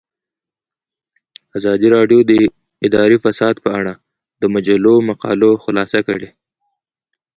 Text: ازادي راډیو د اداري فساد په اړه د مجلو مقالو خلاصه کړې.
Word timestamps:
ازادي 1.57 1.87
راډیو 1.95 2.19
د 2.29 2.33
اداري 2.87 3.17
فساد 3.23 3.55
په 3.65 3.69
اړه 3.79 3.93
د 4.41 4.43
مجلو 4.53 4.93
مقالو 5.09 5.51
خلاصه 5.63 5.99
کړې. 6.07 6.29